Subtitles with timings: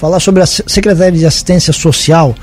[0.00, 2.34] falar sobre a Secretaria de Assistência Social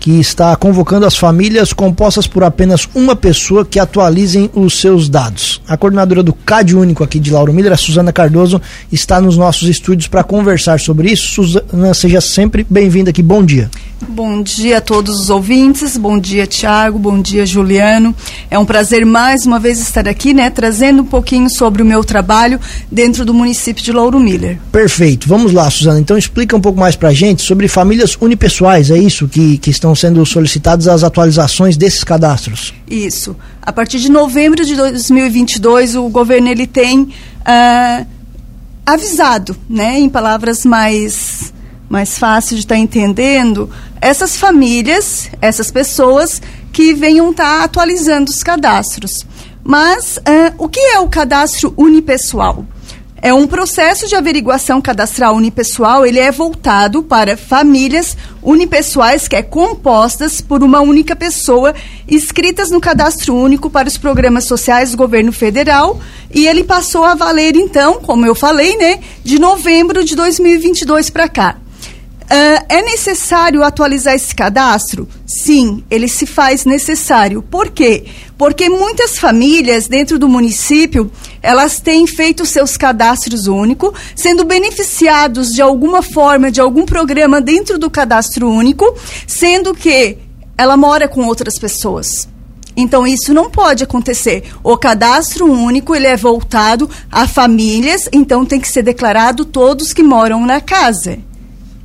[0.00, 5.62] que está convocando as famílias compostas por apenas uma pessoa que atualizem os seus dados.
[5.66, 8.60] A coordenadora do CAD Único aqui de Lauro Miller, a Suzana Cardoso,
[8.92, 11.28] está nos nossos estúdios para conversar sobre isso.
[11.28, 13.22] Suzana, seja sempre bem-vinda aqui.
[13.22, 13.70] Bom dia.
[14.08, 18.14] Bom dia a todos os ouvintes, bom dia Tiago, bom dia Juliano.
[18.50, 22.04] É um prazer mais uma vez estar aqui, né, trazendo um pouquinho sobre o meu
[22.04, 22.60] trabalho
[22.92, 24.58] dentro do município de Lauro Miller.
[24.70, 28.98] Perfeito, vamos lá Suzana, então explica um pouco mais pra gente sobre famílias unipessoais, é
[28.98, 32.74] isso que, que estão sendo solicitadas as atualizações desses cadastros?
[32.88, 38.06] Isso, a partir de novembro de 2022 o governo ele tem uh,
[38.84, 41.53] avisado, né, em palavras mais
[41.94, 48.32] mais fácil de estar tá entendendo, essas famílias, essas pessoas que venham estar tá atualizando
[48.32, 49.24] os cadastros.
[49.62, 52.66] Mas uh, o que é o cadastro unipessoal?
[53.22, 59.42] É um processo de averiguação cadastral unipessoal, ele é voltado para famílias unipessoais, que é
[59.42, 61.76] compostas por uma única pessoa,
[62.10, 66.00] inscritas no cadastro único para os programas sociais do governo federal,
[66.34, 71.28] e ele passou a valer então, como eu falei, né, de novembro de 2022 para
[71.28, 71.63] cá.
[72.24, 75.06] Uh, é necessário atualizar esse cadastro?
[75.26, 77.42] Sim, ele se faz necessário.
[77.42, 78.06] Por quê?
[78.38, 85.60] Porque muitas famílias dentro do município, elas têm feito seus cadastros únicos, sendo beneficiados de
[85.60, 90.16] alguma forma, de algum programa dentro do cadastro único, sendo que
[90.56, 92.26] ela mora com outras pessoas.
[92.76, 94.44] Então isso não pode acontecer.
[94.62, 100.02] O cadastro único ele é voltado a famílias, então tem que ser declarado todos que
[100.02, 101.18] moram na casa.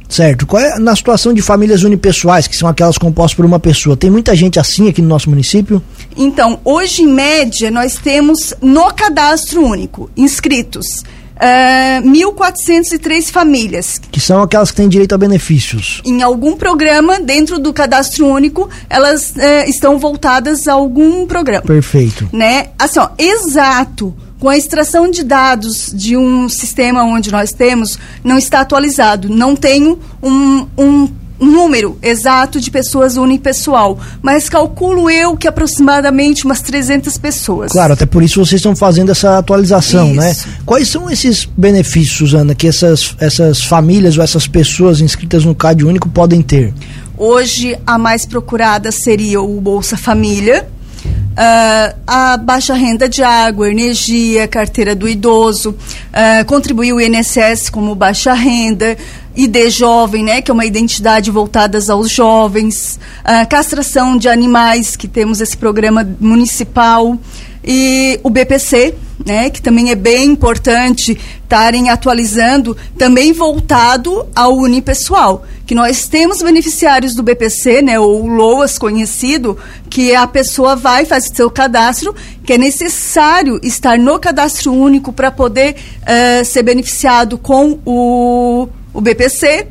[0.10, 0.48] Certo.
[0.48, 3.96] Qual é na situação de famílias unipessoais, que são aquelas compostas por uma pessoa?
[3.96, 5.82] Tem muita gente assim aqui no nosso município?
[6.18, 11.04] Então, hoje, em média, nós temos no cadastro único inscritos
[11.40, 14.00] uh, 1.403 famílias.
[14.12, 16.02] Que são aquelas que têm direito a benefícios.
[16.06, 21.62] Em algum programa, dentro do cadastro único, elas uh, estão voltadas a algum programa.
[21.62, 22.30] Perfeito.
[22.34, 22.68] Né?
[22.78, 28.38] Assim, ó, exato com a extração de dados de um sistema onde nós temos, não
[28.38, 29.30] está atualizado.
[29.30, 36.62] Não tenho um, um número exato de pessoas unipessoal, mas calculo eu que aproximadamente umas
[36.62, 37.72] 300 pessoas.
[37.72, 40.32] Claro, até por isso vocês estão fazendo essa atualização, né?
[40.32, 40.48] isso.
[40.48, 40.56] né?
[40.66, 45.86] Quais são esses benefícios, Suzana, que essas, essas famílias ou essas pessoas inscritas no CAD
[45.86, 46.74] único podem ter?
[47.18, 50.68] Hoje, a mais procurada seria o Bolsa Família,
[51.40, 57.96] Uh, a baixa renda de água, energia, carteira do idoso, uh, contribuiu o INSS como
[57.96, 58.98] baixa renda,
[59.34, 65.08] ID jovem, né, que é uma identidade voltada aos jovens, uh, castração de animais, que
[65.08, 67.18] temos esse programa municipal,
[67.64, 75.46] e o BPC, né, que também é bem importante estarem atualizando, também voltado ao unipessoal,
[75.66, 79.58] que nós temos beneficiários do BPC, né, ou LOAS conhecido,
[79.90, 82.16] que a pessoa vai fazer seu cadastro,
[82.46, 89.02] que é necessário estar no cadastro único para poder uh, ser beneficiado com o, o
[89.02, 89.68] BPC.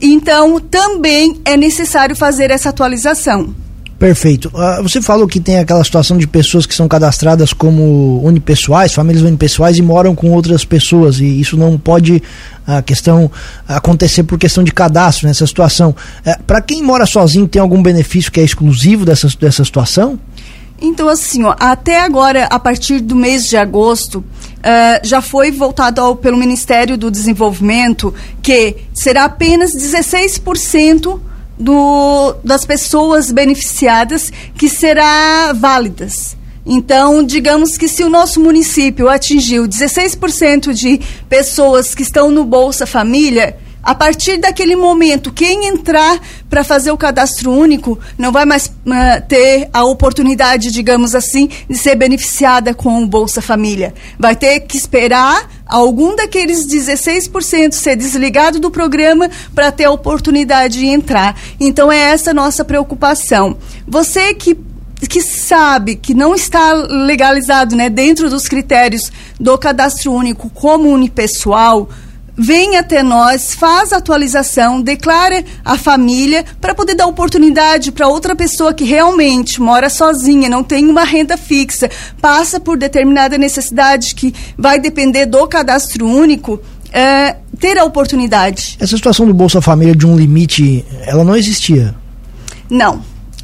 [0.00, 3.54] Então, também é necessário fazer essa atualização.
[4.00, 4.50] Perfeito.
[4.54, 9.22] Uh, você falou que tem aquela situação de pessoas que são cadastradas como unipessoais, famílias
[9.22, 12.22] unipessoais e moram com outras pessoas e isso não pode
[12.66, 13.30] a questão
[13.68, 15.94] acontecer por questão de cadastro nessa situação.
[16.24, 20.18] Uh, Para quem mora sozinho tem algum benefício que é exclusivo dessa, dessa situação?
[20.80, 24.24] Então, assim, ó, até agora, a partir do mês de agosto, uh,
[25.02, 31.20] já foi voltado ao, pelo Ministério do Desenvolvimento que será apenas 16%
[31.60, 36.36] do, das pessoas beneficiadas que será válidas.
[36.64, 42.86] Então, digamos que se o nosso município atingiu 16% de pessoas que estão no Bolsa
[42.86, 48.66] Família, a partir daquele momento, quem entrar para fazer o cadastro único não vai mais
[48.66, 53.94] uh, ter a oportunidade, digamos assim, de ser beneficiada com o Bolsa Família.
[54.18, 60.78] Vai ter que esperar algum daqueles 16% ser desligado do programa para ter a oportunidade
[60.78, 61.34] de entrar.
[61.58, 63.56] Então é essa nossa preocupação.
[63.86, 64.56] Você que
[65.08, 69.10] que sabe que não está legalizado né, dentro dos critérios
[69.40, 71.88] do cadastro único como unipessoal,
[72.40, 78.34] vem até nós, faz a atualização, declara a família para poder dar oportunidade para outra
[78.34, 84.34] pessoa que realmente mora sozinha, não tem uma renda fixa, passa por determinada necessidade que
[84.56, 86.58] vai depender do cadastro único.
[86.92, 88.76] É, ter a oportunidade.
[88.80, 91.94] Essa situação do Bolsa Família de um limite, ela não existia?
[92.68, 93.00] Não.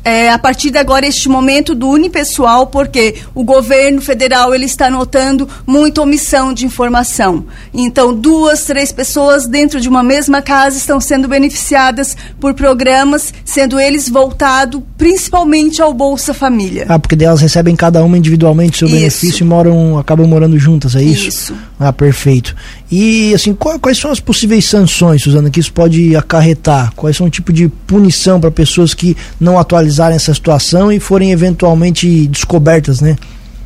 [0.06, 4.88] É, a partir de agora este momento do unipessoal, porque o governo federal ele está
[4.88, 7.44] notando muita omissão de informação.
[7.74, 13.80] Então, duas, três pessoas dentro de uma mesma casa estão sendo beneficiadas por programas, sendo
[13.80, 16.86] eles voltados principalmente ao Bolsa Família.
[16.88, 18.96] Ah, porque elas recebem cada uma individualmente seu isso.
[18.96, 21.28] benefício e moram, acabam morando juntas, é isso?
[21.28, 21.54] Isso.
[21.80, 22.54] Ah, perfeito.
[22.92, 26.92] E assim, quais são as possíveis sanções, Suzana, que isso pode acarretar?
[26.94, 31.00] Quais são o tipo de punição para pessoas que não atualizam analisarem essa situação e
[31.00, 33.16] forem eventualmente descobertas, né?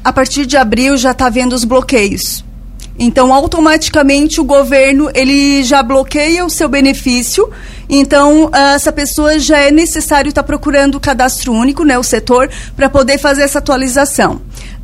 [0.03, 2.45] A partir de abril já está havendo os bloqueios.
[2.99, 7.49] Então, automaticamente o governo ele já bloqueia o seu benefício.
[7.89, 12.51] Então, essa pessoa já é necessário estar tá procurando o cadastro único, né, o setor,
[12.77, 14.41] para poder fazer essa atualização.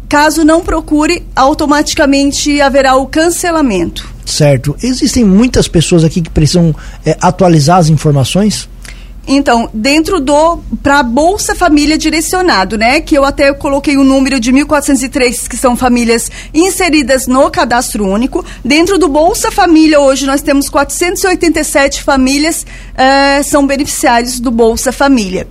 [0.08, 4.08] Caso não procure, automaticamente haverá o cancelamento.
[4.24, 4.76] Certo.
[4.82, 8.68] Existem muitas pessoas aqui que precisam é, atualizar as informações?
[9.26, 14.52] Então, dentro do para Bolsa Família direcionado, né, que eu até coloquei o número de
[14.52, 18.44] 1403 que são famílias inseridas no cadastro único.
[18.64, 25.48] Dentro do Bolsa Família hoje nós temos 487 famílias uh, são beneficiários do Bolsa Família.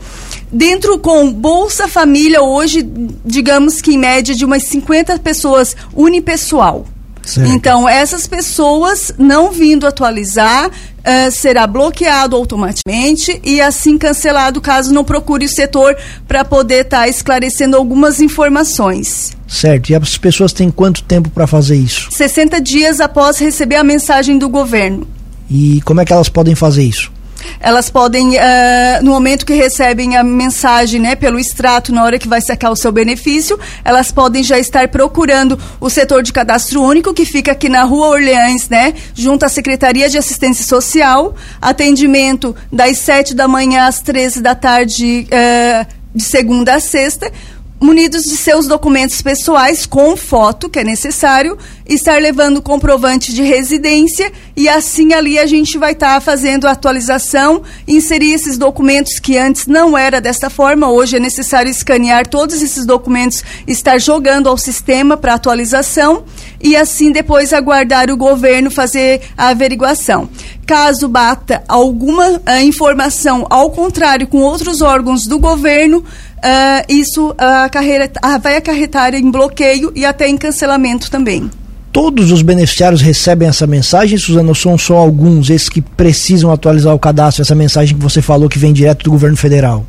[0.51, 2.81] Dentro com Bolsa Família hoje,
[3.25, 6.85] digamos que em média de umas 50 pessoas unipessoal.
[7.25, 7.51] Certo.
[7.51, 15.03] Então, essas pessoas não vindo atualizar, uh, será bloqueado automaticamente e assim cancelado caso não
[15.03, 19.31] procure o setor para poder estar tá esclarecendo algumas informações.
[19.47, 19.89] Certo.
[19.89, 22.09] E as pessoas têm quanto tempo para fazer isso?
[22.11, 25.07] 60 dias após receber a mensagem do governo.
[25.49, 27.11] E como é que elas podem fazer isso?
[27.59, 32.27] Elas podem, uh, no momento que recebem a mensagem, né, pelo extrato, na hora que
[32.27, 37.13] vai sacar o seu benefício, elas podem já estar procurando o setor de cadastro único,
[37.13, 42.97] que fica aqui na Rua Orleans, né, junto à Secretaria de Assistência Social, atendimento das
[42.99, 47.31] 7 da manhã às 13 da tarde, uh, de segunda a sexta,
[47.79, 54.31] munidos de seus documentos pessoais com foto, que é necessário, estar levando comprovante de residência
[54.55, 59.37] e assim ali a gente vai estar tá fazendo a atualização, inserir esses documentos que
[59.37, 64.57] antes não era desta forma, hoje é necessário escanear todos esses documentos, estar jogando ao
[64.57, 66.23] sistema para atualização
[66.61, 70.29] e assim depois aguardar o governo fazer a averiguação.
[70.65, 76.03] Caso bata alguma uh, informação ao contrário com outros órgãos do governo,
[76.37, 81.49] uh, isso uh, carreira, uh, vai acarretar em bloqueio e até em cancelamento também.
[81.91, 86.93] Todos os beneficiários recebem essa mensagem, Suzana, ou são só alguns, esses que precisam atualizar
[86.93, 89.85] o cadastro, essa mensagem que você falou que vem direto do governo federal?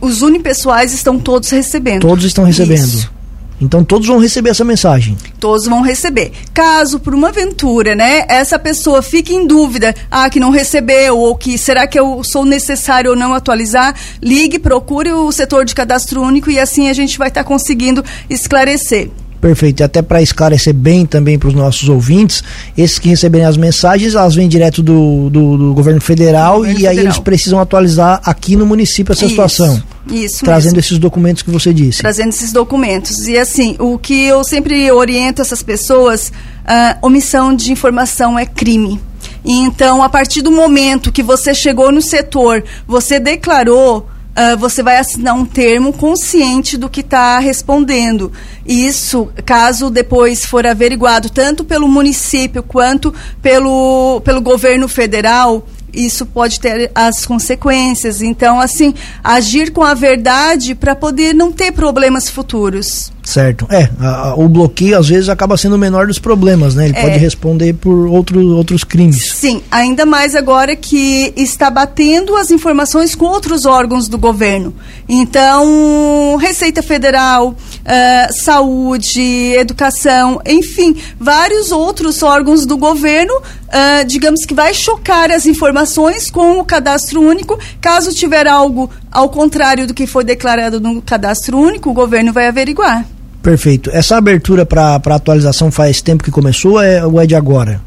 [0.00, 2.00] Os unipessoais estão todos recebendo.
[2.00, 2.82] Todos estão recebendo.
[2.82, 3.19] Isso.
[3.60, 5.16] Então todos vão receber essa mensagem.
[5.38, 6.32] Todos vão receber.
[6.54, 11.36] Caso por uma aventura, né, essa pessoa fique em dúvida, ah, que não recebeu ou
[11.36, 16.22] que será que eu sou necessário ou não atualizar, ligue, procure o setor de cadastro
[16.22, 19.10] único e assim a gente vai estar tá conseguindo esclarecer.
[19.40, 19.80] Perfeito.
[19.80, 22.44] E até para esclarecer bem também para os nossos ouvintes,
[22.76, 26.82] esses que receberem as mensagens, elas vêm direto do, do, do governo federal governo e
[26.82, 26.98] federal.
[26.98, 29.30] aí eles precisam atualizar aqui no município essa Isso.
[29.30, 29.82] situação.
[30.06, 30.80] Isso Trazendo mesmo.
[30.80, 32.00] esses documentos que você disse.
[32.00, 33.28] Trazendo esses documentos.
[33.28, 36.32] E assim, o que eu sempre oriento essas pessoas,
[36.64, 39.00] uh, omissão de informação é crime.
[39.44, 44.96] Então, a partir do momento que você chegou no setor, você declarou Uh, você vai
[44.96, 48.30] assinar um termo consciente do que está respondendo.
[48.64, 53.12] Isso, caso depois for averiguado tanto pelo município quanto
[53.42, 58.22] pelo, pelo governo federal, isso pode ter as consequências.
[58.22, 63.12] Então, assim, agir com a verdade para poder não ter problemas futuros.
[63.22, 63.66] Certo.
[63.70, 66.86] É, a, a, o bloqueio às vezes acaba sendo o menor dos problemas, né?
[66.86, 67.02] Ele é.
[67.02, 69.32] pode responder por outro, outros crimes.
[69.34, 74.74] Sim, ainda mais agora que está batendo as informações com outros órgãos do governo.
[75.08, 77.54] Então, Receita Federal,
[77.90, 79.20] uh, Saúde,
[79.54, 86.60] Educação, enfim, vários outros órgãos do governo, uh, digamos que vai chocar as informações com
[86.60, 87.58] o cadastro único.
[87.80, 92.46] Caso tiver algo ao contrário do que foi declarado no cadastro único, o governo vai
[92.46, 93.04] averiguar.
[93.42, 93.90] Perfeito.
[93.92, 97.80] Essa abertura para atualização faz tempo que começou é, ou é de agora?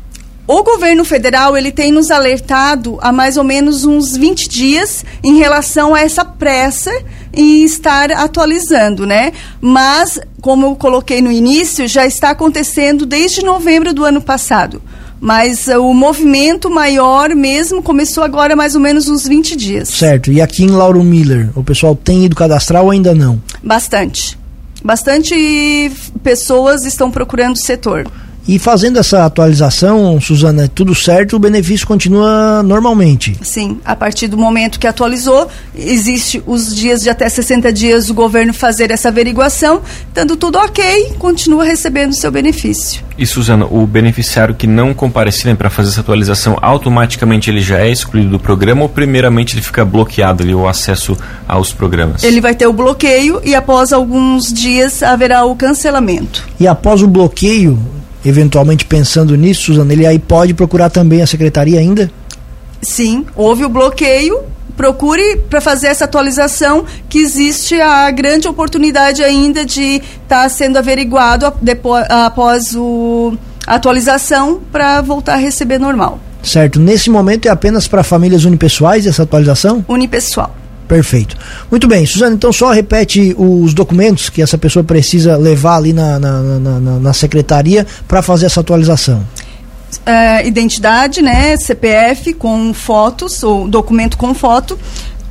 [0.45, 5.38] O governo federal ele tem nos alertado há mais ou menos uns 20 dias em
[5.38, 6.91] relação a essa pressa
[7.34, 9.32] em estar atualizando, né?
[9.60, 14.82] Mas, como eu coloquei no início, já está acontecendo desde novembro do ano passado.
[15.20, 19.90] Mas uh, o movimento maior mesmo começou agora mais ou menos uns 20 dias.
[19.90, 20.32] Certo.
[20.32, 23.42] E aqui em Lauro Miller, o pessoal tem ido cadastrar ou ainda não?
[23.63, 24.38] Bastante.
[24.84, 25.90] Bastante
[26.22, 28.06] pessoas estão procurando o setor.
[28.48, 33.38] E fazendo essa atualização, Suzana, tudo certo, o benefício continua normalmente.
[33.42, 38.14] Sim, a partir do momento que atualizou, existe os dias de até 60 dias o
[38.14, 43.02] governo fazer essa averiguação, estando tudo ok, continua recebendo o seu benefício.
[43.18, 47.90] E Suzana, o beneficiário que não comparecer para fazer essa atualização, automaticamente ele já é
[47.90, 52.24] excluído do programa ou primeiramente ele fica bloqueado ali o acesso aos programas?
[52.24, 56.46] Ele vai ter o bloqueio e após alguns dias haverá o cancelamento.
[56.60, 57.80] E após o bloqueio,
[58.25, 62.12] eventualmente pensando nisso, Suzana, ele aí pode procurar também a secretaria ainda?
[62.82, 64.42] Sim, houve o bloqueio.
[64.75, 70.77] Procure para fazer essa atualização que existe a grande oportunidade ainda de estar tá sendo
[70.77, 73.38] averiguado depois, após o,
[73.68, 76.20] a atualização para voltar a receber normal.
[76.42, 76.80] Certo.
[76.80, 79.86] Nesse momento é apenas para famílias unipessoais essa atualização?
[79.88, 80.62] Unipessoal.
[80.88, 81.38] Perfeito.
[81.72, 86.20] Muito bem, Suzana, então só repete os documentos que essa pessoa precisa levar ali na,
[86.20, 89.25] na, na, na secretaria para fazer essa atualização.
[90.02, 94.78] Uh, identidade, né, CPF com fotos, ou documento com foto,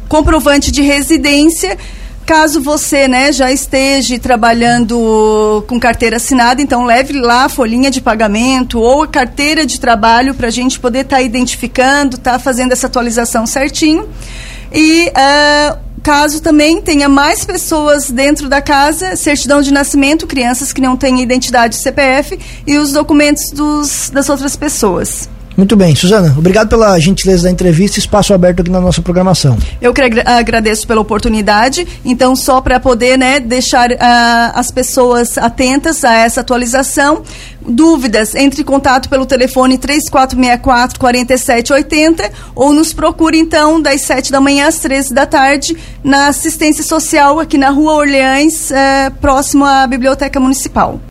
[0.09, 1.77] comprovante de residência,
[2.25, 8.01] caso você né, já esteja trabalhando com carteira assinada, então leve lá a folhinha de
[8.01, 12.39] pagamento ou a carteira de trabalho para a gente poder estar tá identificando, estar tá
[12.39, 14.09] fazendo essa atualização certinho.
[14.75, 20.81] E uh, caso também tenha mais pessoas dentro da casa, certidão de nascimento, crianças que
[20.81, 25.29] não têm identidade CPF e os documentos dos, das outras pessoas.
[25.57, 29.59] Muito bem, Suzana, obrigado pela gentileza da entrevista, espaço aberto aqui na nossa programação.
[29.81, 33.97] Eu que agradeço pela oportunidade, então só para poder né, deixar uh,
[34.55, 37.23] as pessoas atentas a essa atualização,
[37.61, 44.41] dúvidas, entre em contato pelo telefone 3464 4780 ou nos procure então das 7 da
[44.41, 49.87] manhã às 13 da tarde na assistência social aqui na Rua Orleães, uh, próximo à
[49.87, 50.99] Biblioteca Municipal.